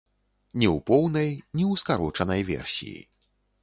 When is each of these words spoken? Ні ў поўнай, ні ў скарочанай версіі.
Ні 0.59 0.67
ў 0.75 0.85
поўнай, 0.87 1.29
ні 1.55 1.63
ў 1.71 1.85
скарочанай 1.85 2.41
версіі. 2.53 3.01